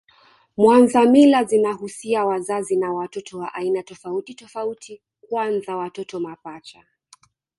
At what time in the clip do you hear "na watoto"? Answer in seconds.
2.77-3.37